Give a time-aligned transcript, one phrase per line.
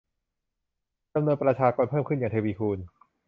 [1.13, 2.79] จำนวนประชากรเพิ่มขึ้นอย่างทวีคูณ